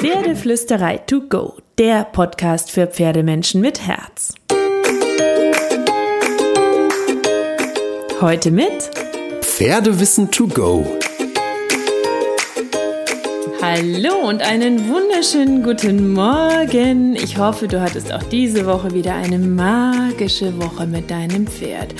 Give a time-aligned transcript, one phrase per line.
[0.00, 4.32] Pferdeflüsterei to go, der Podcast für Pferdemenschen mit Herz.
[8.20, 8.90] Heute mit
[9.40, 10.86] Pferdewissen to go.
[13.60, 17.16] Hallo und einen wunderschönen guten Morgen.
[17.16, 21.92] Ich hoffe, du hattest auch diese Woche wieder eine magische Woche mit deinem Pferd.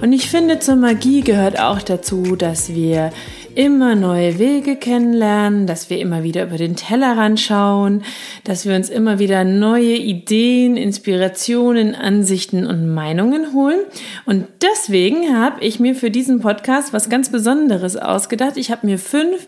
[0.00, 3.10] Und ich finde, zur Magie gehört auch dazu, dass wir
[3.54, 8.02] immer neue Wege kennenlernen, dass wir immer wieder über den Tellerrand schauen,
[8.44, 13.80] dass wir uns immer wieder neue Ideen, Inspirationen, Ansichten und Meinungen holen.
[14.26, 18.56] Und deswegen habe ich mir für diesen Podcast was ganz Besonderes ausgedacht.
[18.56, 19.46] Ich habe mir fünf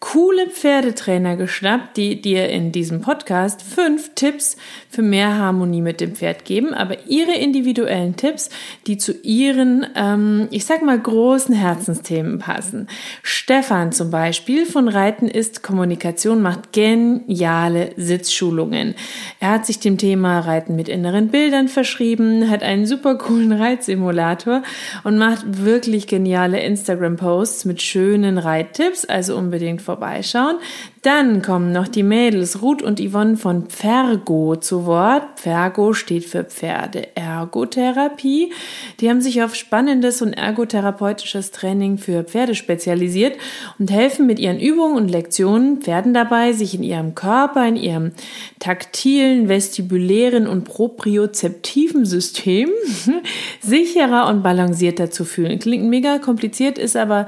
[0.00, 4.56] coole Pferdetrainer geschnappt, die dir in diesem Podcast fünf Tipps
[4.88, 8.48] für mehr Harmonie mit dem Pferd geben, aber ihre individuellen Tipps,
[8.86, 12.86] die zu ihren, ähm, ich sag mal, großen Herzensthemen passen.
[13.22, 18.94] Stefan zum Beispiel von Reiten ist Kommunikation macht geniale Sitzschulungen.
[19.40, 24.62] Er hat sich dem Thema Reiten mit inneren Bildern verschrieben, hat einen super coolen Reitsimulator
[25.02, 30.56] und macht wirklich geniale Instagram-Posts mit schönen Reittipps, also unbedingt vorbeischauen.
[31.00, 35.40] Dann kommen noch die Mädels Ruth und Yvonne von Pfergo zu Wort.
[35.40, 38.52] Pfergo steht für Pferde-Ergotherapie.
[39.00, 43.38] Die haben sich auf spannendes und ergotherapeutisches Training für Pferde spezialisiert
[43.78, 48.10] und helfen mit ihren Übungen und Lektionen Pferden dabei, sich in ihrem Körper, in ihrem
[48.58, 52.68] taktilen, vestibulären und propriozeptiven System
[53.62, 55.58] sicherer und balancierter zu fühlen.
[55.58, 57.26] Klingt mega kompliziert, ist aber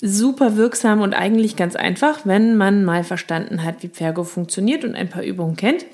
[0.00, 4.94] super wirksam und eigentlich ganz einfach, wenn man mal verstanden hat, wie Pfergo funktioniert und
[4.94, 5.84] ein paar Übungen kennt.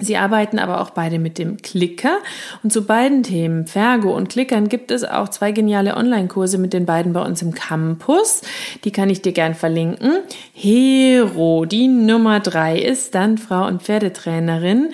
[0.00, 2.18] Sie arbeiten aber auch beide mit dem Klicker.
[2.62, 6.86] Und zu beiden Themen, Fergo und Klickern, gibt es auch zwei geniale Online-Kurse mit den
[6.86, 8.42] beiden bei uns im Campus.
[8.84, 10.18] Die kann ich dir gern verlinken.
[10.52, 14.90] Hero, die Nummer drei, ist dann Frau und Pferdetrainerin.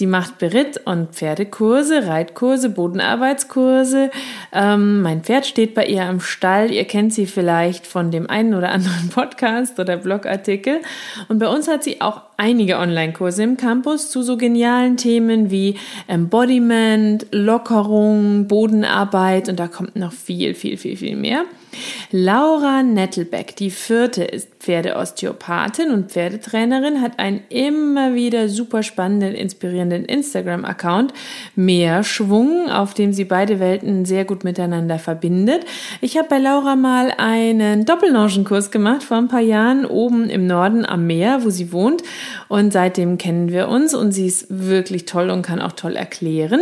[0.00, 4.10] Sie macht Beritt- und Pferdekurse, Reitkurse, Bodenarbeitskurse.
[4.50, 6.70] Ähm, mein Pferd steht bei ihr am Stall.
[6.70, 10.80] Ihr kennt sie vielleicht von dem einen oder anderen Podcast oder Blogartikel.
[11.28, 15.76] Und bei uns hat sie auch einige Online-Kurse im Campus zu so genialen Themen wie
[16.08, 21.44] Embodiment, Lockerung, Bodenarbeit und da kommt noch viel, viel, viel, viel mehr.
[22.10, 30.04] Laura Nettelbeck, die vierte, ist Pferdeosteopathin und Pferdetrainerin, hat einen immer wieder super spannenden, inspirierenden
[30.04, 31.12] Instagram-Account,
[31.54, 35.64] Mehr Schwung, auf dem sie beide Welten sehr gut miteinander verbindet.
[36.00, 40.84] Ich habe bei Laura mal einen Doppelnongenkurs gemacht vor ein paar Jahren oben im Norden
[40.84, 42.02] am Meer, wo sie wohnt
[42.48, 46.60] und seitdem kennen wir uns und sie ist wirklich toll und kann auch toll erklären.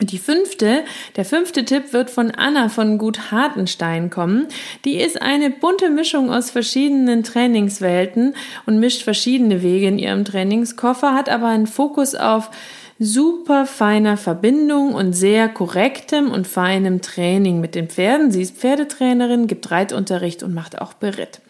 [0.00, 0.84] Die fünfte,
[1.14, 4.48] der fünfte Tipp wird von Anna von Gut Hartenstein kommen.
[4.84, 8.34] Die ist eine bunte Mischung aus verschiedenen Trainingswelten
[8.66, 12.50] und mischt verschiedene Wege in ihrem Trainingskoffer, hat aber einen Fokus auf
[13.00, 18.30] super feiner Verbindung und sehr korrektem und feinem Training mit den Pferden.
[18.30, 21.40] Sie ist Pferdetrainerin, gibt Reitunterricht und macht auch Beritt.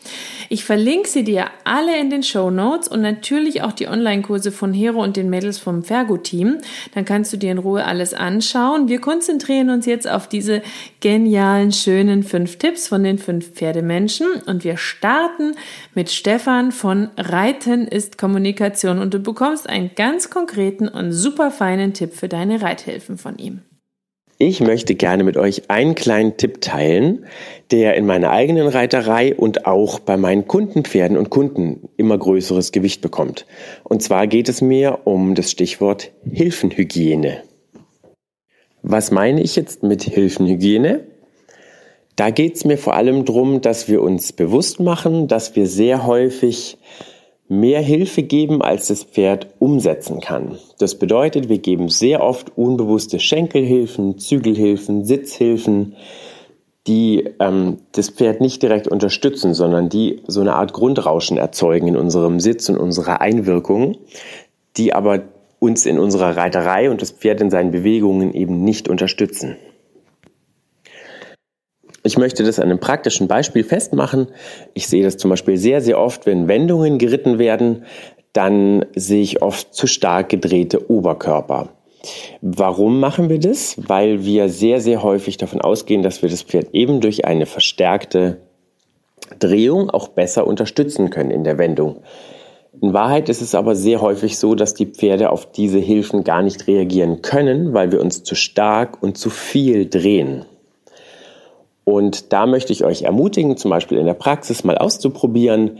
[0.49, 4.72] Ich verlinke sie dir alle in den Show Notes und natürlich auch die Online-Kurse von
[4.72, 6.59] Hero und den Mädels vom Fergo-Team.
[6.94, 8.88] Dann kannst du dir in Ruhe alles anschauen.
[8.88, 10.62] Wir konzentrieren uns jetzt auf diese
[11.00, 15.55] genialen, schönen fünf Tipps von den fünf Pferdemenschen und wir starten
[15.94, 21.93] mit Stefan von Reiten ist Kommunikation und du bekommst einen ganz konkreten und super feinen
[21.93, 23.62] Tipp für deine Reithilfen von ihm.
[24.39, 27.25] Ich möchte gerne mit euch einen kleinen Tipp teilen,
[27.71, 33.00] der in meiner eigenen Reiterei und auch bei meinen Kundenpferden und Kunden immer größeres Gewicht
[33.00, 33.47] bekommt.
[33.84, 37.43] Und zwar geht es mir um das Stichwort Hilfenhygiene.
[38.83, 41.06] Was meine ich jetzt mit Hilfenhygiene?
[42.17, 46.06] Da geht es mir vor allem darum, dass wir uns bewusst machen, dass wir sehr
[46.06, 46.77] häufig
[47.49, 50.59] mehr Hilfe geben, als das Pferd umsetzen kann.
[50.78, 55.94] Das bedeutet, wir geben sehr oft unbewusste Schenkelhilfen, Zügelhilfen, Sitzhilfen,
[56.87, 61.97] die ähm, das Pferd nicht direkt unterstützen, sondern die so eine Art Grundrauschen erzeugen in
[61.97, 63.96] unserem Sitz und unserer Einwirkung,
[64.76, 65.23] die aber
[65.58, 69.56] uns in unserer Reiterei und das Pferd in seinen Bewegungen eben nicht unterstützen.
[72.06, 74.29] Ich möchte das an einem praktischen Beispiel festmachen.
[74.75, 77.85] Ich sehe das zum Beispiel sehr, sehr oft, wenn Wendungen geritten werden,
[78.35, 81.71] dann sehe ich oft zu stark gedrehte Oberkörper.
[82.43, 83.77] Warum machen wir das?
[83.79, 88.37] Weil wir sehr, sehr häufig davon ausgehen, dass wir das Pferd eben durch eine verstärkte
[89.39, 92.03] Drehung auch besser unterstützen können in der Wendung.
[92.83, 96.43] In Wahrheit ist es aber sehr häufig so, dass die Pferde auf diese Hilfen gar
[96.43, 100.45] nicht reagieren können, weil wir uns zu stark und zu viel drehen.
[101.84, 105.78] Und da möchte ich euch ermutigen, zum Beispiel in der Praxis mal auszuprobieren,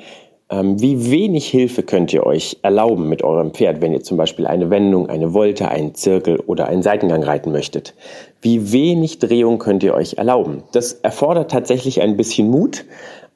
[0.51, 4.47] ähm, wie wenig Hilfe könnt ihr euch erlauben mit eurem Pferd, wenn ihr zum Beispiel
[4.47, 7.95] eine Wendung, eine Volte, einen Zirkel oder einen Seitengang reiten möchtet?
[8.43, 10.63] Wie wenig Drehung könnt ihr euch erlauben?
[10.73, 12.85] Das erfordert tatsächlich ein bisschen Mut,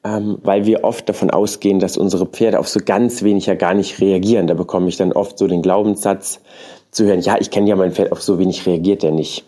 [0.03, 3.73] ähm, weil wir oft davon ausgehen, dass unsere Pferde auf so ganz wenig ja gar
[3.73, 4.45] nicht reagieren.
[4.45, 6.41] Da bekomme ich dann oft so den Glaubenssatz
[6.91, 9.45] zu hören, ja, ich kenne ja mein Pferd, auf so wenig reagiert er nicht.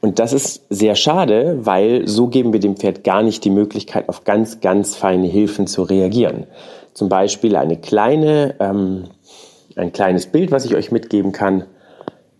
[0.00, 4.08] Und das ist sehr schade, weil so geben wir dem Pferd gar nicht die Möglichkeit,
[4.08, 6.46] auf ganz, ganz feine Hilfen zu reagieren.
[6.94, 9.04] Zum Beispiel eine kleine, ähm,
[9.76, 11.64] ein kleines Bild, was ich euch mitgeben kann,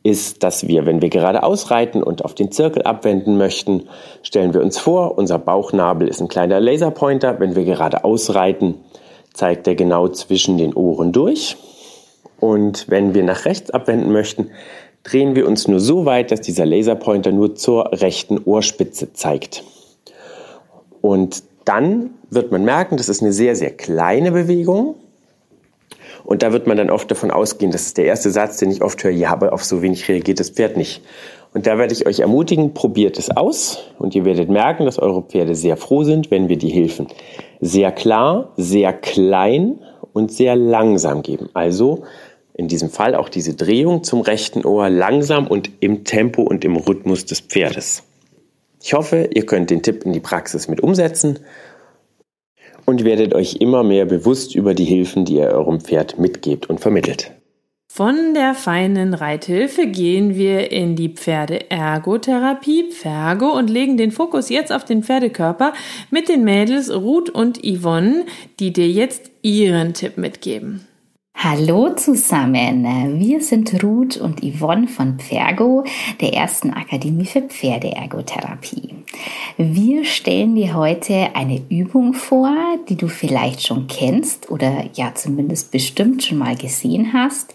[0.04, 3.88] ist, dass wir, wenn wir gerade ausreiten und auf den Zirkel abwenden möchten,
[4.22, 7.40] stellen wir uns vor, unser Bauchnabel ist ein kleiner Laserpointer.
[7.40, 8.76] Wenn wir gerade ausreiten,
[9.34, 11.56] zeigt er genau zwischen den Ohren durch.
[12.40, 14.50] Und wenn wir nach rechts abwenden möchten,
[15.02, 19.64] drehen wir uns nur so weit, dass dieser Laserpointer nur zur rechten Ohrspitze zeigt.
[21.00, 24.96] Und dann wird man merken, das ist eine sehr, sehr kleine Bewegung.
[26.24, 28.82] Und da wird man dann oft davon ausgehen, das ist der erste Satz, den ich
[28.82, 31.02] oft höre, ja, aber auf so wenig reagiert das Pferd nicht.
[31.54, 35.22] Und da werde ich euch ermutigen, probiert es aus und ihr werdet merken, dass eure
[35.22, 37.06] Pferde sehr froh sind, wenn wir die Hilfen
[37.60, 39.78] sehr klar, sehr klein
[40.12, 41.48] und sehr langsam geben.
[41.54, 42.04] Also
[42.58, 46.76] in diesem Fall auch diese Drehung zum rechten Ohr langsam und im Tempo und im
[46.76, 48.02] Rhythmus des Pferdes.
[48.82, 51.38] Ich hoffe, ihr könnt den Tipp in die Praxis mit umsetzen
[52.84, 56.80] und werdet euch immer mehr bewusst über die Hilfen, die ihr eurem Pferd mitgebt und
[56.80, 57.30] vermittelt.
[57.90, 64.72] Von der feinen Reithilfe gehen wir in die Pferdeergotherapie, Pfergo, und legen den Fokus jetzt
[64.72, 65.72] auf den Pferdekörper
[66.10, 68.26] mit den Mädels Ruth und Yvonne,
[68.58, 70.88] die dir jetzt ihren Tipp mitgeben.
[71.40, 75.84] Hallo zusammen, wir sind Ruth und Yvonne von Pfergo,
[76.20, 78.96] der ersten Akademie für Pferdeergotherapie.
[79.56, 82.52] Wir stellen dir heute eine Übung vor,
[82.88, 87.54] die du vielleicht schon kennst oder ja zumindest bestimmt schon mal gesehen hast.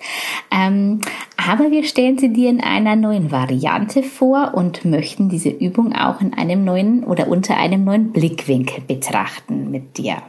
[0.49, 1.01] Ähm,
[1.35, 6.21] aber wir stellen sie dir in einer neuen Variante vor und möchten diese Übung auch
[6.21, 10.21] in einem neuen oder unter einem neuen Blickwinkel betrachten mit dir.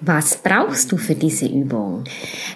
[0.00, 2.04] Was brauchst du für diese Übung?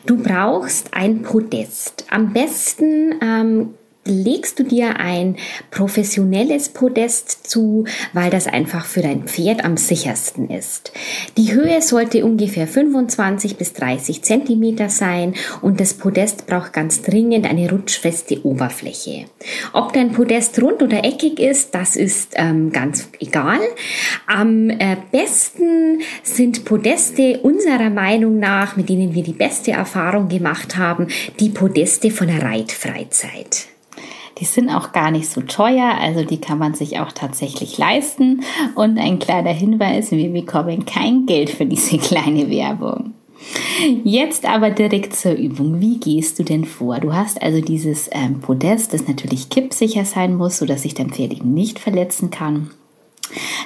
[0.06, 2.06] Du brauchst ein Podest.
[2.08, 3.74] Am besten ähm,
[4.04, 5.37] legst du dir ein
[5.70, 10.93] professionelles Podest zu, weil das einfach für dein Pferd am sichersten ist.
[11.37, 17.49] Die Höhe sollte ungefähr 25 bis 30 Zentimeter sein und das Podest braucht ganz dringend
[17.49, 19.26] eine rutschfeste Oberfläche.
[19.72, 23.60] Ob dein Podest rund oder eckig ist, das ist ähm, ganz egal.
[24.26, 30.76] Am äh, besten sind Podeste unserer Meinung nach, mit denen wir die beste Erfahrung gemacht
[30.76, 31.06] haben,
[31.38, 33.71] die Podeste von der Reitfreizeit.
[34.42, 38.42] Die sind auch gar nicht so teuer, also die kann man sich auch tatsächlich leisten.
[38.74, 43.14] Und ein kleiner Hinweis, wir bekommen kein Geld für diese kleine Werbung.
[44.02, 45.80] Jetzt aber direkt zur Übung.
[45.80, 46.98] Wie gehst du denn vor?
[46.98, 51.34] Du hast also dieses ähm, Podest, das natürlich kippsicher sein muss, sodass sich dein Pferd
[51.34, 52.70] eben nicht verletzen kann.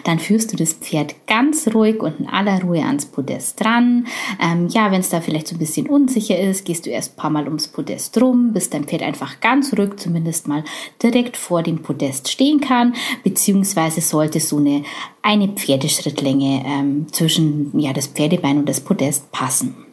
[0.05, 4.07] Dann führst du das Pferd ganz ruhig und in aller Ruhe ans Podest dran.
[4.41, 7.17] Ähm, ja, wenn es da vielleicht so ein bisschen unsicher ist, gehst du erst ein
[7.17, 10.65] paar Mal ums Podest rum, bis dein Pferd einfach ganz ruhig zumindest mal
[11.03, 12.95] direkt vor dem Podest stehen kann,
[13.25, 14.83] beziehungsweise sollte so eine,
[15.23, 19.86] eine Pferdeschrittlänge ähm, zwischen ja, das Pferdebein und das Podest passen.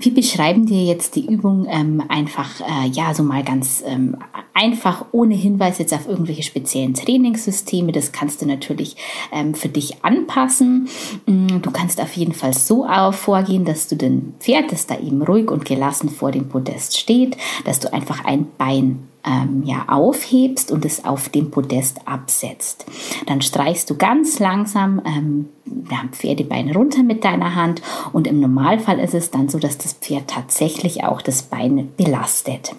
[0.00, 4.16] Wir beschreiben dir jetzt die Übung ähm, einfach, äh, ja, so mal ganz ähm,
[4.54, 7.92] einfach, ohne Hinweis jetzt auf irgendwelche speziellen Trainingssysteme.
[7.92, 8.96] Das kannst du natürlich
[9.32, 10.88] ähm, für dich anpassen.
[11.26, 15.22] Mm, du kannst auf jeden Fall so vorgehen, dass du den Pferd, das da eben
[15.22, 20.70] ruhig und gelassen vor dem Podest steht, dass du einfach ein Bein ähm, ja, aufhebst
[20.70, 22.86] und es auf dem Podest absetzt.
[23.26, 25.48] Dann streichst du ganz langsam ähm,
[25.90, 29.94] ja, Pferdebein runter mit deiner Hand und im Normalfall ist es dann so, dass das
[29.94, 32.72] Pferd tatsächlich auch das Bein belastet.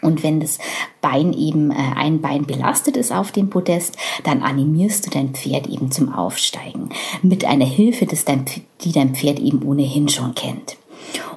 [0.00, 0.58] Und wenn das
[1.00, 5.66] Bein eben, äh, ein Bein belastet ist auf dem Podest, dann animierst du dein Pferd
[5.66, 6.90] eben zum Aufsteigen.
[7.22, 8.44] Mit einer Hilfe, dein,
[8.82, 10.77] die dein Pferd eben ohnehin schon kennt.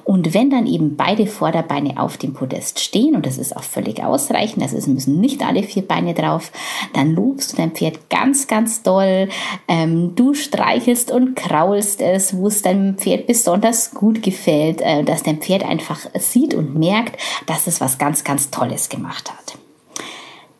[0.04, 4.02] Und wenn dann eben beide Vorderbeine auf dem Podest stehen, und das ist auch völlig
[4.02, 6.52] ausreichend, also es müssen nicht alle vier Beine drauf,
[6.92, 9.28] dann lobst du dein Pferd ganz, ganz doll.
[9.68, 15.22] Ähm, du streichelst und kraulst es, wo es deinem Pferd besonders gut gefällt, äh, dass
[15.22, 19.56] dein Pferd einfach sieht und merkt, dass es was ganz, ganz Tolles gemacht hat.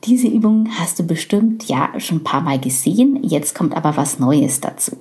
[0.05, 3.23] Diese Übung hast du bestimmt ja schon ein paar Mal gesehen.
[3.23, 4.97] Jetzt kommt aber was Neues dazu.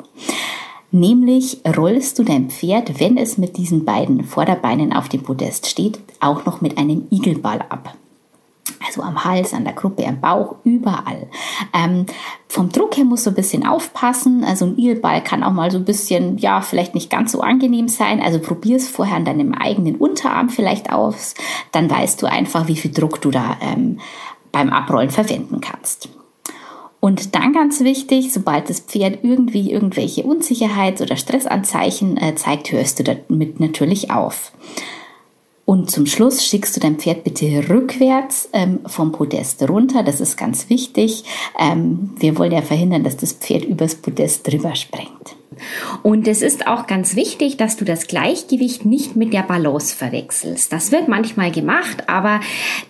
[0.92, 6.00] Nämlich rollst du dein Pferd, wenn es mit diesen beiden Vorderbeinen auf dem Podest steht,
[6.20, 7.96] auch noch mit einem Igelball ab.
[8.86, 11.28] Also am Hals, an der Gruppe, am Bauch, überall.
[11.74, 12.06] Ähm,
[12.50, 14.44] vom Druck her muss so ein bisschen aufpassen.
[14.44, 17.88] Also ein Igelball kann auch mal so ein bisschen, ja, vielleicht nicht ganz so angenehm
[17.88, 18.22] sein.
[18.22, 21.36] Also probier es vorher an deinem eigenen Unterarm vielleicht aus.
[21.72, 24.00] Dann weißt du einfach, wie viel Druck du da ähm,
[24.52, 26.10] beim Abrollen verwenden kannst.
[27.02, 33.00] Und dann ganz wichtig, sobald das Pferd irgendwie irgendwelche Unsicherheits- oder Stressanzeichen äh, zeigt, hörst
[33.00, 34.54] du damit natürlich auf.
[35.66, 40.04] Und zum Schluss schickst du dein Pferd bitte rückwärts ähm, vom Podest runter.
[40.04, 41.24] Das ist ganz wichtig.
[41.58, 45.41] Ähm, wir wollen ja verhindern, dass das Pferd übers Podest drüber springt.
[46.02, 50.72] Und es ist auch ganz wichtig, dass du das Gleichgewicht nicht mit der Balance verwechselst.
[50.72, 52.40] Das wird manchmal gemacht, aber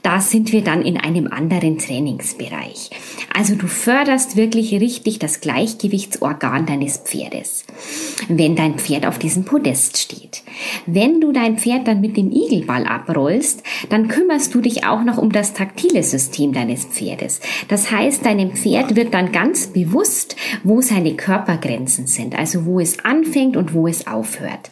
[0.03, 2.91] da sind wir dann in einem anderen Trainingsbereich.
[3.36, 7.65] Also du förderst wirklich richtig das Gleichgewichtsorgan deines Pferdes,
[8.27, 10.44] wenn dein Pferd auf diesem Podest steht.
[10.86, 15.18] Wenn du dein Pferd dann mit dem Igelball abrollst, dann kümmerst du dich auch noch
[15.18, 17.39] um das taktile System deines Pferdes.
[17.70, 22.38] Das heißt, deinem Pferd wird dann ganz bewusst, wo seine Körpergrenzen sind.
[22.38, 24.70] Also wo es anfängt und wo es aufhört.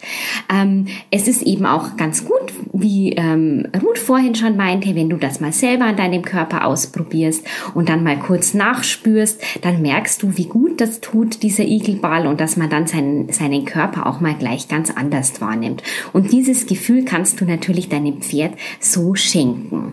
[0.52, 5.16] Ähm, es ist eben auch ganz gut, wie ähm, Ruth vorhin schon meinte, wenn du
[5.16, 10.36] das mal selber an deinem Körper ausprobierst und dann mal kurz nachspürst, dann merkst du,
[10.36, 14.34] wie gut das tut, dieser Igelball und dass man dann seinen, seinen Körper auch mal
[14.34, 15.82] gleich ganz anders wahrnimmt.
[16.12, 19.92] Und dieses Gefühl kannst du natürlich deinem Pferd so schenken.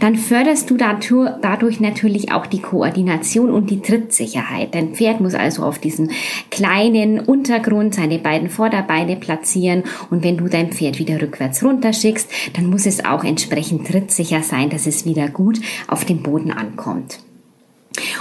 [0.00, 4.74] Dann förderst du dadurch natürlich auch die Koordination und die Trittsicherheit.
[4.74, 6.10] Dein Pferd muss also auf diesem
[6.50, 12.66] kleinen Untergrund seine beiden Vorderbeine platzieren und wenn du dein Pferd wieder rückwärts runterschickst, dann
[12.66, 17.20] muss es auch entsprechend trittsicher sein, dass es wieder gut auf dem Boden ankommt.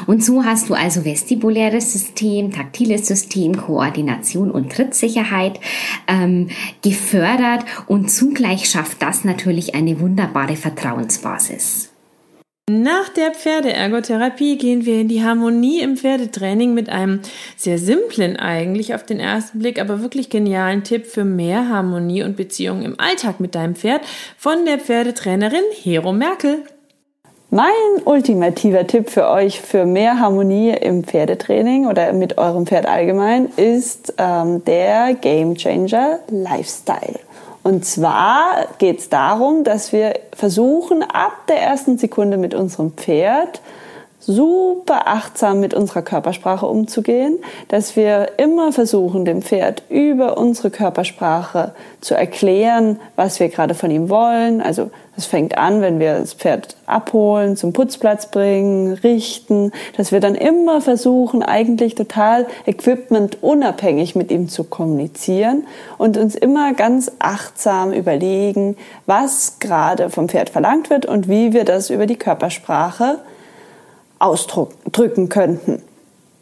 [0.05, 5.59] Und so hast du also vestibuläres System, taktiles System, Koordination und Trittsicherheit
[6.07, 6.49] ähm,
[6.81, 11.91] gefördert und zugleich schafft das natürlich eine wunderbare Vertrauensbasis.
[12.69, 17.21] Nach der Pferdeergotherapie gehen wir in die Harmonie im Pferdetraining mit einem
[17.55, 22.35] sehr simplen eigentlich auf den ersten Blick, aber wirklich genialen Tipp für mehr Harmonie und
[22.35, 24.01] Beziehung im Alltag mit deinem Pferd
[24.37, 26.63] von der Pferdetrainerin Hero Merkel.
[27.51, 33.47] Mein ultimativer Tipp für euch für mehr Harmonie im Pferdetraining oder mit eurem Pferd allgemein
[33.55, 37.26] ist ähm, der Game Changer Lifestyle.
[37.67, 43.59] Und zwar geht es darum, dass wir versuchen, ab der ersten Sekunde mit unserem Pferd
[44.27, 51.71] super achtsam mit unserer Körpersprache umzugehen, dass wir immer versuchen, dem Pferd über unsere Körpersprache
[52.01, 54.61] zu erklären, was wir gerade von ihm wollen.
[54.61, 60.19] Also es fängt an, wenn wir das Pferd abholen, zum Putzplatz bringen, richten, dass wir
[60.19, 65.65] dann immer versuchen, eigentlich total equipmentunabhängig mit ihm zu kommunizieren
[65.97, 71.63] und uns immer ganz achtsam überlegen, was gerade vom Pferd verlangt wird und wie wir
[71.63, 73.19] das über die Körpersprache
[74.19, 75.81] ausdrücken könnten.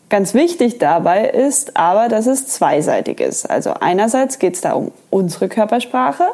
[0.10, 3.50] Ganz wichtig dabei ist aber, dass es zweiseitig ist.
[3.50, 6.26] Also einerseits geht es da um unsere Körpersprache,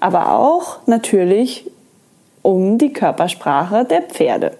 [0.00, 1.70] aber auch natürlich
[2.42, 4.52] um die Körpersprache der Pferde.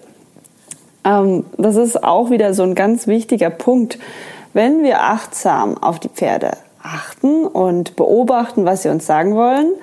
[1.03, 3.97] Ähm, das ist auch wieder so ein ganz wichtiger Punkt.
[4.53, 6.51] Wenn wir achtsam auf die Pferde
[6.83, 9.73] achten und beobachten, was sie uns sagen wollen,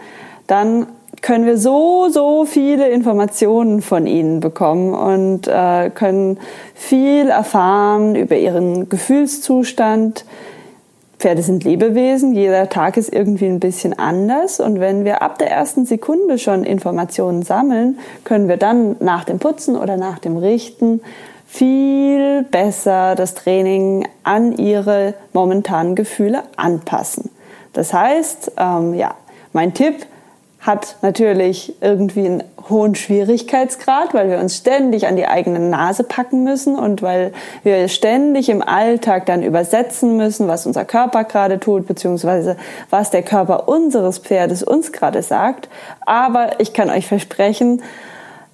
[0.47, 0.87] dann
[1.22, 6.38] können wir so, so viele Informationen von ihnen bekommen und äh, können
[6.75, 10.25] viel erfahren über ihren Gefühlszustand.
[11.18, 15.50] Pferde sind Lebewesen, jeder Tag ist irgendwie ein bisschen anders und wenn wir ab der
[15.50, 21.00] ersten Sekunde schon Informationen sammeln, können wir dann nach dem Putzen oder nach dem Richten
[21.48, 27.30] viel besser das Training an ihre momentanen Gefühle anpassen.
[27.72, 29.14] Das heißt, ähm, ja,
[29.52, 30.06] mein Tipp,
[30.61, 36.45] hat natürlich irgendwie einen hohen Schwierigkeitsgrad, weil wir uns ständig an die eigene Nase packen
[36.45, 41.87] müssen und weil wir ständig im Alltag dann übersetzen müssen, was unser Körper gerade tut,
[41.87, 42.57] beziehungsweise
[42.91, 45.69] was der Körper unseres Pferdes uns gerade sagt.
[46.00, 47.83] Aber ich kann euch versprechen,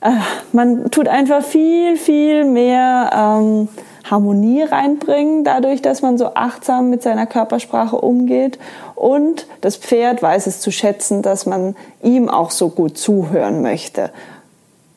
[0.03, 0.11] äh,
[0.53, 3.69] man tut einfach viel, viel mehr ähm,
[4.05, 8.59] Harmonie reinbringen, dadurch, dass man so achtsam mit seiner Körpersprache umgeht.
[8.95, 14.11] Und das Pferd weiß es zu schätzen, dass man ihm auch so gut zuhören möchte.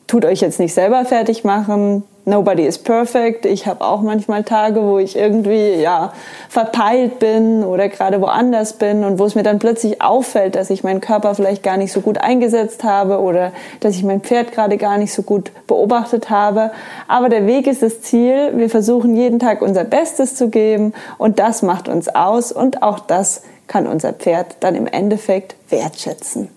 [0.06, 3.44] Tut euch jetzt nicht selber fertig machen, nobody is perfect.
[3.46, 6.12] Ich habe auch manchmal Tage, wo ich irgendwie ja
[6.48, 10.84] verpeilt bin oder gerade woanders bin und wo es mir dann plötzlich auffällt, dass ich
[10.84, 14.76] meinen Körper vielleicht gar nicht so gut eingesetzt habe oder dass ich mein Pferd gerade
[14.76, 16.70] gar nicht so gut beobachtet habe.
[17.08, 18.52] Aber der Weg ist das Ziel.
[18.54, 23.00] Wir versuchen jeden Tag unser Bestes zu geben und das macht uns aus und auch
[23.00, 26.48] das kann unser Pferd dann im Endeffekt wertschätzen.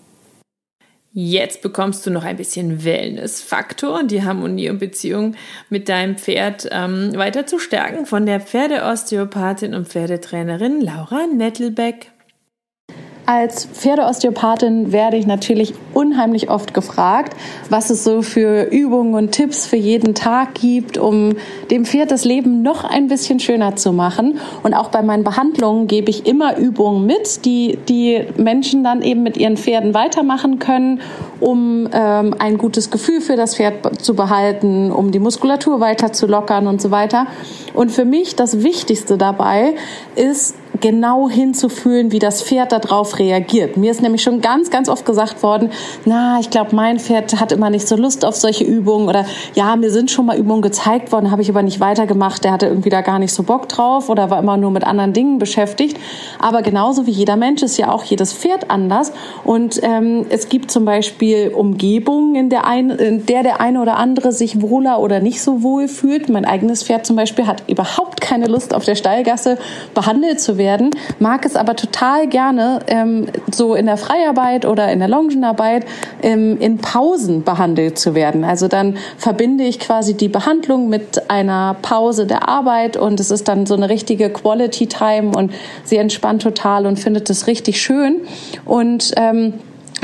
[1.14, 5.34] Jetzt bekommst du noch ein bisschen Wellness-Faktor und die Harmonie und Beziehung
[5.68, 12.11] mit deinem Pferd ähm, weiter zu stärken von der Pferdeosteopathin und Pferdetrainerin Laura Nettelbeck.
[13.24, 17.36] Als Pferdeosteopathin werde ich natürlich unheimlich oft gefragt,
[17.70, 21.34] was es so für Übungen und Tipps für jeden Tag gibt, um
[21.70, 24.40] dem Pferd das Leben noch ein bisschen schöner zu machen.
[24.64, 29.22] Und auch bei meinen Behandlungen gebe ich immer Übungen mit, die die Menschen dann eben
[29.22, 31.00] mit ihren Pferden weitermachen können,
[31.38, 36.26] um ähm, ein gutes Gefühl für das Pferd zu behalten, um die Muskulatur weiter zu
[36.26, 37.28] lockern und so weiter.
[37.72, 39.74] Und für mich das Wichtigste dabei
[40.16, 43.78] ist, genau hinzufühlen, wie das Pferd darauf reagiert.
[43.78, 45.70] Mir ist nämlich schon ganz, ganz oft gesagt worden,
[46.04, 49.24] na, ich glaube, mein Pferd hat immer nicht so Lust auf solche Übungen oder
[49.54, 52.44] ja, mir sind schon mal Übungen gezeigt worden, habe ich aber nicht weitergemacht.
[52.44, 55.12] Der hatte irgendwie da gar nicht so Bock drauf oder war immer nur mit anderen
[55.12, 55.96] Dingen beschäftigt.
[56.38, 59.12] Aber genauso wie jeder Mensch ist ja auch jedes Pferd anders
[59.44, 63.96] und ähm, es gibt zum Beispiel Umgebungen, in der, ein, in der der eine oder
[63.96, 66.28] andere sich wohler oder nicht so wohl fühlt.
[66.28, 69.58] Mein eigenes Pferd zum Beispiel hat überhaupt keine Lust auf der Stallgasse
[69.94, 74.90] behandelt zu werden werden, mag es aber total gerne ähm, so in der Freiarbeit oder
[74.90, 75.84] in der Longenarbeit
[76.22, 78.44] ähm, in Pausen behandelt zu werden.
[78.44, 83.48] Also dann verbinde ich quasi die Behandlung mit einer Pause der Arbeit und es ist
[83.48, 85.52] dann so eine richtige Quality Time und
[85.84, 88.22] sie entspannt total und findet es richtig schön
[88.64, 89.54] und ähm,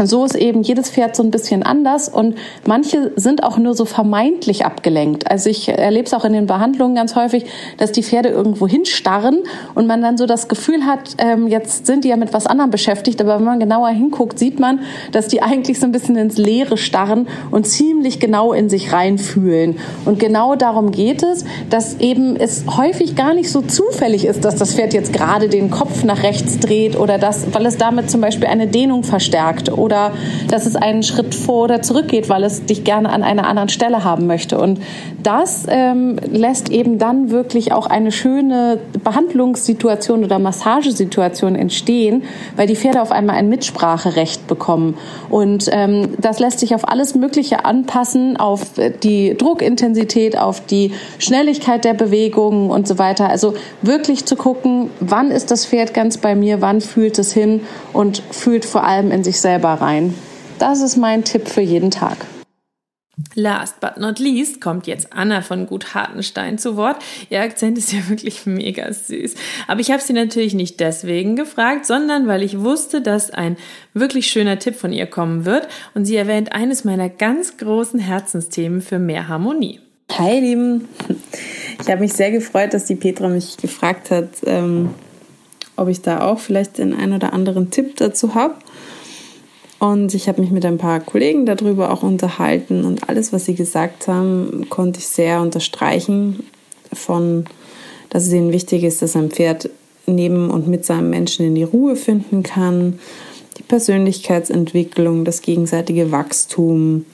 [0.05, 2.37] so ist eben jedes Pferd so ein bisschen anders und
[2.67, 5.31] manche sind auch nur so vermeintlich abgelenkt.
[5.31, 9.43] Also ich erlebe es auch in den Behandlungen ganz häufig, dass die Pferde irgendwo hinstarren
[9.75, 12.71] und man dann so das Gefühl hat, ähm, jetzt sind die ja mit was anderem
[12.71, 14.81] beschäftigt, aber wenn man genauer hinguckt, sieht man,
[15.13, 19.77] dass die eigentlich so ein bisschen ins Leere starren und ziemlich genau in sich reinfühlen.
[20.05, 24.57] Und genau darum geht es, dass eben es häufig gar nicht so zufällig ist, dass
[24.57, 28.21] das Pferd jetzt gerade den Kopf nach rechts dreht oder das, weil es damit zum
[28.21, 30.13] Beispiel eine Dehnung verstärkt oder
[30.51, 33.71] dass es einen Schritt vor oder zurück geht, weil es dich gerne an einer anderen
[33.71, 34.59] Stelle haben möchte.
[34.59, 34.81] Und
[35.23, 42.25] das ähm, lässt eben dann wirklich auch eine schöne Behandlungssituation oder Massagesituation entstehen,
[42.57, 44.99] weil die Pferde auf einmal ein Mitspracherecht bekommen.
[45.31, 51.85] Und ähm, das lässt sich auf alles Mögliche anpassen, auf die Druckintensität, auf die Schnelligkeit
[51.85, 53.31] der Bewegungen und so weiter.
[53.31, 57.63] Also wirklich zu gucken, wann ist das Pferd ganz bei mir, wann fühlt es hin
[57.95, 60.15] und fühlt vor allem in sich selber rein.
[60.59, 62.17] Das ist mein Tipp für jeden Tag.
[63.35, 67.03] Last but not least kommt jetzt Anna von Gut Hartenstein zu Wort.
[67.31, 69.35] Ihr Akzent ist ja wirklich mega süß.
[69.67, 73.57] Aber ich habe sie natürlich nicht deswegen gefragt, sondern weil ich wusste, dass ein
[73.93, 75.69] wirklich schöner Tipp von ihr kommen wird.
[75.95, 79.81] Und sie erwähnt eines meiner ganz großen Herzensthemen für mehr Harmonie.
[80.13, 80.89] Hi, ihr Lieben.
[81.81, 84.91] Ich habe mich sehr gefreut, dass die Petra mich gefragt hat, ähm,
[85.77, 88.55] ob ich da auch vielleicht den einen oder anderen Tipp dazu habe.
[89.79, 93.55] Und ich habe mich mit ein paar Kollegen darüber auch unterhalten und alles, was sie
[93.55, 96.45] gesagt haben, konnte ich sehr unterstreichen
[96.93, 97.45] von,
[98.11, 99.71] dass es ihnen wichtig ist, dass ein Pferd
[100.07, 102.99] neben und mit seinem Menschen in die Ruhe finden kann,
[103.57, 107.05] die Persönlichkeitsentwicklung, das gegenseitige Wachstum,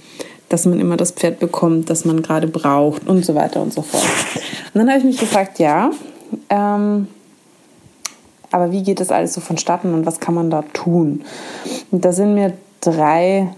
[0.48, 3.82] dass man immer das Pferd bekommt, das man gerade braucht und so weiter und so
[3.82, 4.04] fort.
[4.72, 5.90] Und dann habe ich mich gefragt, ja,
[6.48, 7.08] ähm,
[8.54, 11.24] aber wie geht das alles so vonstatten und was kann man da tun?
[11.90, 13.48] Und da sind mir drei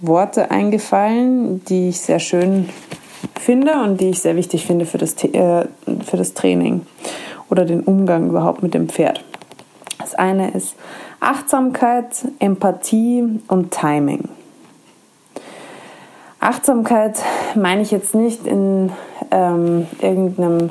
[0.00, 2.70] Worte eingefallen, die ich sehr schön
[3.38, 5.66] finde und die ich sehr wichtig finde für das, äh,
[6.06, 6.86] für das Training
[7.50, 9.22] oder den Umgang überhaupt mit dem Pferd.
[9.98, 10.76] Das eine ist
[11.20, 14.30] Achtsamkeit, Empathie und Timing.
[16.40, 17.22] Achtsamkeit
[17.54, 18.92] meine ich jetzt nicht in
[19.30, 20.70] ähm, irgendeinem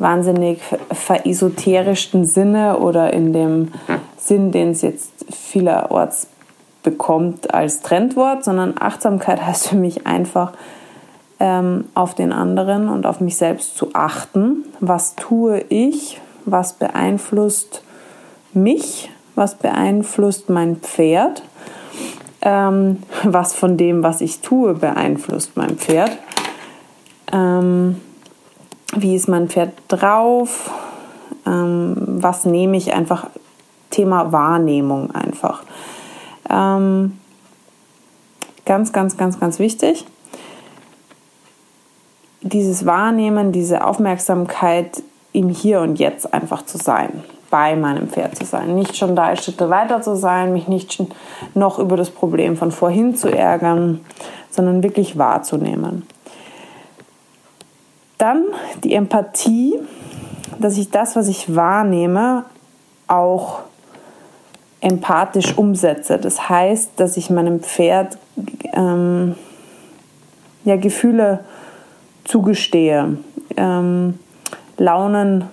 [0.00, 0.60] wahnsinnig
[0.90, 3.72] veresoterischsten Sinne oder in dem
[4.16, 6.28] Sinn, den es jetzt vielerorts
[6.82, 10.52] bekommt als Trendwort, sondern Achtsamkeit heißt für mich einfach,
[11.38, 14.64] ähm, auf den anderen und auf mich selbst zu achten.
[14.80, 16.20] Was tue ich?
[16.44, 17.82] Was beeinflusst
[18.52, 19.10] mich?
[19.34, 21.42] Was beeinflusst mein Pferd?
[22.42, 26.16] Ähm, was von dem, was ich tue, beeinflusst mein Pferd?
[27.32, 28.00] Ähm,
[28.96, 30.70] wie ist mein Pferd drauf,
[31.46, 33.26] ähm, was nehme ich einfach,
[33.90, 35.62] Thema Wahrnehmung einfach.
[36.48, 37.18] Ähm,
[38.64, 40.06] ganz, ganz, ganz, ganz wichtig.
[42.42, 48.44] Dieses Wahrnehmen, diese Aufmerksamkeit im Hier und Jetzt einfach zu sein, bei meinem Pferd zu
[48.44, 48.74] sein.
[48.74, 51.02] Nicht schon drei Schritte weiter zu sein, mich nicht
[51.54, 54.00] noch über das Problem von vorhin zu ärgern,
[54.50, 56.06] sondern wirklich wahrzunehmen.
[58.20, 58.44] Dann
[58.84, 59.78] die Empathie,
[60.58, 62.44] dass ich das, was ich wahrnehme,
[63.08, 63.60] auch
[64.82, 66.18] empathisch umsetze.
[66.18, 68.18] Das heißt, dass ich meinem Pferd
[68.74, 69.36] ähm,
[70.64, 71.40] ja, Gefühle
[72.24, 73.16] zugestehe,
[73.56, 74.18] ähm,
[74.76, 75.44] Launen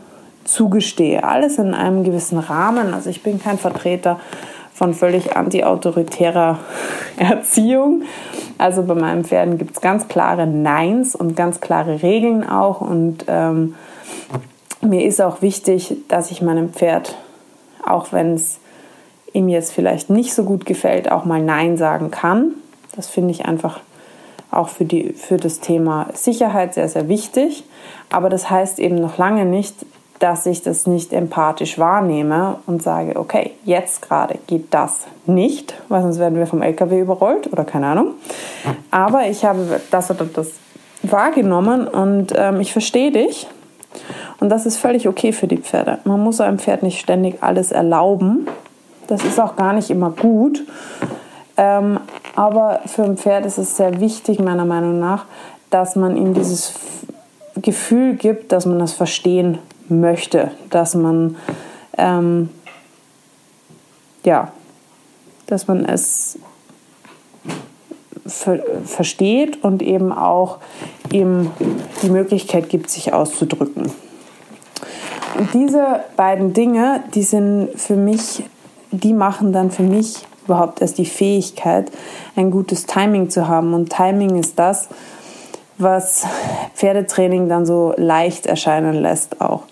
[0.44, 1.24] zugestehe.
[1.24, 2.94] Alles in einem gewissen Rahmen.
[2.94, 4.20] Also ich bin kein Vertreter
[4.78, 6.60] von völlig anti-autoritärer
[7.18, 8.04] Erziehung.
[8.60, 12.80] Also bei meinen Pferden gibt es ganz klare Neins und ganz klare Regeln auch.
[12.80, 13.74] Und ähm,
[14.82, 17.16] mir ist auch wichtig, dass ich meinem Pferd,
[17.84, 18.60] auch wenn es
[19.34, 22.52] ihm jetzt vielleicht nicht so gut gefällt, auch mal Nein sagen kann.
[22.96, 23.80] Das finde ich einfach
[24.52, 27.64] auch für, die, für das Thema Sicherheit sehr, sehr wichtig.
[28.12, 29.74] Aber das heißt eben noch lange nicht,
[30.20, 36.02] dass ich das nicht empathisch wahrnehme und sage, okay, jetzt gerade geht das nicht, weil
[36.02, 38.14] sonst werden wir vom LKW überrollt oder keine Ahnung.
[38.90, 40.52] Aber ich habe das oder das
[41.04, 43.48] wahrgenommen und ähm, ich verstehe dich.
[44.40, 46.00] Und das ist völlig okay für die Pferde.
[46.04, 48.48] Man muss einem Pferd nicht ständig alles erlauben.
[49.08, 50.64] Das ist auch gar nicht immer gut.
[51.58, 52.00] Ähm,
[52.36, 55.26] aber für ein Pferd ist es sehr wichtig, meiner Meinung nach,
[55.70, 56.74] dass man ihm dieses
[57.56, 59.58] Gefühl gibt, dass man das verstehen
[59.90, 61.36] möchte, dass man
[61.98, 62.50] ähm,
[64.24, 64.52] ja,
[65.48, 66.38] dass man es
[68.26, 70.58] ver versteht und eben auch
[71.12, 71.52] ihm
[72.02, 73.92] die Möglichkeit gibt, sich auszudrücken.
[75.38, 78.44] Und diese beiden Dinge, die sind für mich,
[78.92, 81.92] die machen dann für mich überhaupt erst die Fähigkeit,
[82.36, 83.74] ein gutes Timing zu haben.
[83.74, 84.90] Und Timing ist das,
[85.78, 86.26] was
[86.76, 89.64] Pferdetraining dann so leicht erscheinen lässt auch.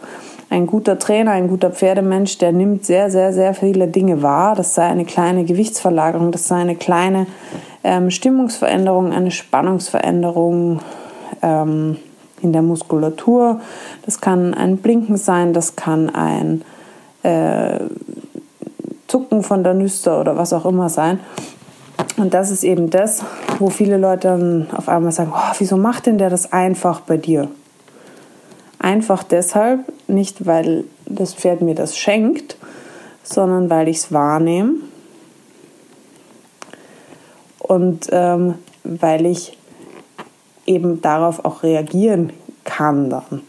[0.49, 4.55] Ein guter Trainer, ein guter Pferdemensch, der nimmt sehr, sehr, sehr viele Dinge wahr.
[4.55, 7.25] Das sei eine kleine Gewichtsverlagerung, das sei eine kleine
[7.83, 10.79] ähm, Stimmungsveränderung, eine Spannungsveränderung
[11.41, 11.97] ähm,
[12.41, 13.59] in der Muskulatur.
[14.05, 16.61] Das kann ein Blinken sein, das kann ein
[17.23, 17.79] äh,
[19.07, 21.19] Zucken von der Nüster oder was auch immer sein.
[22.17, 23.23] Und das ist eben das,
[23.59, 27.17] wo viele Leute dann auf einmal sagen, oh, wieso macht denn der das einfach bei
[27.17, 27.49] dir?
[28.79, 32.57] Einfach deshalb, nicht weil das Pferd mir das schenkt,
[33.23, 34.75] sondern weil ich es wahrnehme
[37.59, 39.57] und ähm, weil ich
[40.65, 42.31] eben darauf auch reagieren
[42.63, 43.41] kann dann.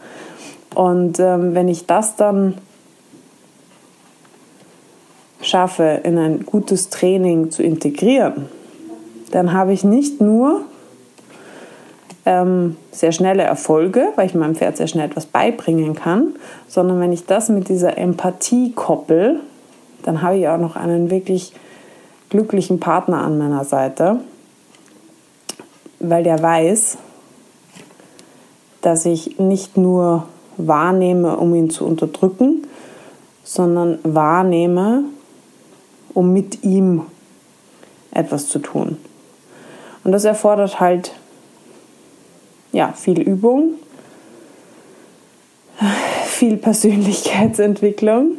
[0.73, 2.55] Und ähm, wenn ich das dann
[5.41, 8.49] schaffe, in ein gutes Training zu integrieren,
[9.31, 10.61] dann habe ich nicht nur
[12.25, 16.35] ähm, sehr schnelle Erfolge, weil ich meinem Pferd sehr schnell etwas beibringen kann,
[16.67, 19.39] sondern wenn ich das mit dieser Empathie koppel,
[20.03, 21.53] dann habe ich auch noch einen wirklich
[22.29, 24.19] glücklichen Partner an meiner Seite,
[25.99, 26.97] weil der weiß,
[28.81, 32.67] dass ich nicht nur wahrnehme, um ihn zu unterdrücken,
[33.43, 35.03] sondern wahrnehme,
[36.13, 37.03] um mit ihm
[38.11, 38.97] etwas zu tun.
[40.07, 41.11] Und das erfordert halt
[42.71, 43.71] ja, viel Übung,
[46.25, 48.37] viel Persönlichkeitsentwicklung,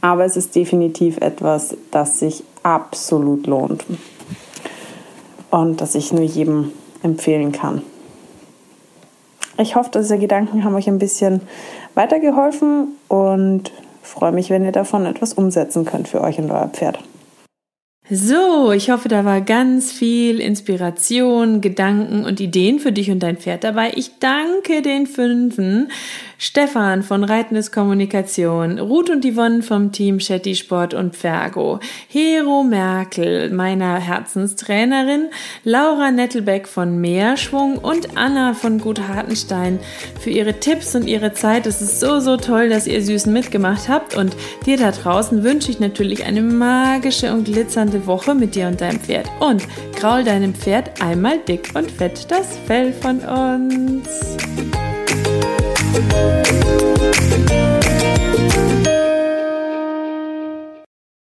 [0.00, 3.84] aber es ist definitiv etwas, das sich absolut lohnt
[5.52, 6.72] und das ich nur jedem
[7.04, 7.82] empfehlen kann.
[9.56, 11.42] Ich hoffe, diese Gedanken haben euch ein bisschen
[11.94, 13.70] weitergeholfen und
[14.02, 16.98] freue mich, wenn ihr davon etwas umsetzen könnt für euch und euer Pferd.
[18.10, 23.38] So, ich hoffe, da war ganz viel Inspiration, Gedanken und Ideen für dich und dein
[23.38, 23.92] Pferd dabei.
[23.96, 25.88] Ich danke den Fünfen.
[26.36, 33.50] Stefan von Reitendes Kommunikation, Ruth und Yvonne vom Team Shetty Sport und Pfergo, Hero Merkel,
[33.50, 35.28] meiner Herzenstrainerin,
[35.62, 39.78] Laura Nettelbeck von Meerschwung und Anna von Gut Hartenstein
[40.20, 41.66] für ihre Tipps und ihre Zeit.
[41.66, 44.36] Es ist so, so toll, dass ihr Süßen mitgemacht habt und
[44.66, 48.80] dir da draußen wünsche ich natürlich eine magische und glitzernde spannende Woche mit dir und
[48.80, 54.08] deinem Pferd und kraul deinem Pferd einmal dick und fett das Fell von uns.